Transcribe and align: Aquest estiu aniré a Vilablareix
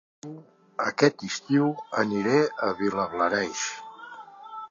Aquest 0.85 1.25
estiu 1.27 1.67
aniré 2.05 2.39
a 2.69 2.71
Vilablareix 2.81 3.65